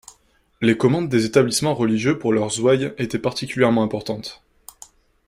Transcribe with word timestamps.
Les 0.61 0.75
commandes 0.77 1.09
des 1.09 1.25
établissements 1.25 1.75
religieux 1.75 2.17
pour 2.17 2.33
leurs 2.33 2.59
ouailles 2.59 2.91
étaient 2.97 3.19
particulièrement 3.19 3.83
importantes. 3.83 4.43